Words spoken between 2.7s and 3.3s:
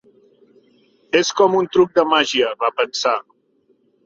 pensar.